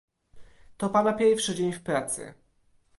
To 0.77 0.89
pana 0.89 1.13
pierwszy 1.13 1.55
dzień 1.55 1.73
w 1.73 1.83
pracy 1.83 2.33